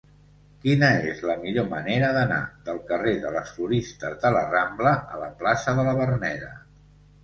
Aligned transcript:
Quina 0.61 0.87
és 1.09 1.21
la 1.31 1.35
millor 1.43 1.67
manera 1.75 2.09
d'anar 2.17 2.41
del 2.71 2.81
carrer 2.89 3.15
de 3.29 3.35
les 3.39 3.55
Floristes 3.61 4.19
de 4.27 4.35
la 4.41 4.45
Rambla 4.53 4.99
a 5.15 5.25
la 5.27 5.33
plaça 5.45 5.81
de 5.83 5.91
la 5.93 5.99
Verneda? 6.05 6.57